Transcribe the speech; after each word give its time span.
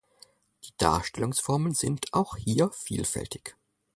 Die 0.63 0.75
Darstellungsformen 0.77 1.75
sind 1.75 2.11
auch 2.11 2.35
hier 2.35 2.71
vielfältig. 2.71 3.55